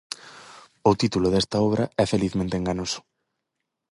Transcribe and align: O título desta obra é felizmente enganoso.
O 0.89 0.91
título 1.01 1.27
desta 1.31 1.57
obra 1.67 1.83
é 2.03 2.05
felizmente 2.13 2.55
enganoso. 2.59 2.99